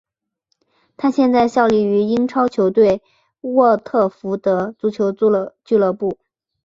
[0.97, 3.03] 他现在效力于英超球队
[3.41, 6.17] 沃特福德足球俱乐部。